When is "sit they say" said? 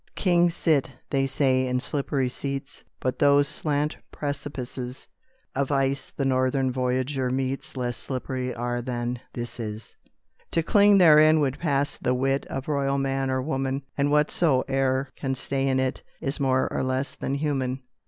0.55-1.67